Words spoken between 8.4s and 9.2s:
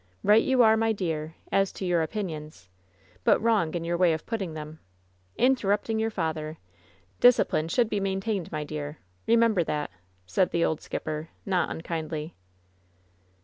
tained, my dear.